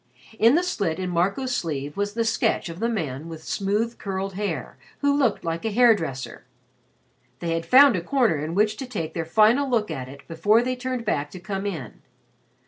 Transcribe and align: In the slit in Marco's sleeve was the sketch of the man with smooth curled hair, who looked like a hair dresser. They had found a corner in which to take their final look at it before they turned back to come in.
In 0.39 0.55
the 0.55 0.63
slit 0.63 0.97
in 0.97 1.11
Marco's 1.11 1.55
sleeve 1.55 1.95
was 1.95 2.13
the 2.15 2.25
sketch 2.25 2.69
of 2.69 2.79
the 2.79 2.89
man 2.89 3.29
with 3.29 3.43
smooth 3.43 3.99
curled 3.99 4.33
hair, 4.33 4.79
who 5.01 5.15
looked 5.15 5.43
like 5.45 5.63
a 5.63 5.69
hair 5.69 5.93
dresser. 5.93 6.43
They 7.37 7.51
had 7.53 7.67
found 7.67 7.95
a 7.95 8.01
corner 8.01 8.43
in 8.43 8.55
which 8.55 8.77
to 8.77 8.87
take 8.87 9.13
their 9.13 9.25
final 9.25 9.69
look 9.69 9.91
at 9.91 10.09
it 10.09 10.27
before 10.27 10.63
they 10.63 10.75
turned 10.75 11.05
back 11.05 11.29
to 11.29 11.39
come 11.39 11.67
in. 11.67 12.01